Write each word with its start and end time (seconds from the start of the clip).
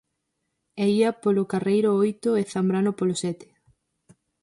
El 0.81 0.89
ía 0.99 1.11
polo 1.23 1.43
carreiro 1.51 1.89
oito 2.03 2.29
e 2.41 2.43
Zambrano 2.53 2.91
polo 2.99 3.15
sete. 3.23 3.47